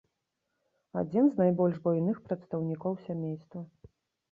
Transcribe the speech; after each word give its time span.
Адзін 1.01 1.29
з 1.35 1.41
найбольш 1.41 1.77
буйных 1.85 2.17
прадстаўнікоў 2.31 2.93
сямейства. 3.07 3.61